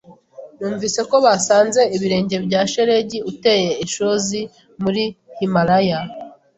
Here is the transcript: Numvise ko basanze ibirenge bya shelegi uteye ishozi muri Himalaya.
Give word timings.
Numvise 0.57 0.99
ko 1.09 1.15
basanze 1.25 1.81
ibirenge 1.95 2.35
bya 2.45 2.61
shelegi 2.71 3.17
uteye 3.31 3.71
ishozi 3.85 4.39
muri 4.81 5.03
Himalaya. 5.37 5.99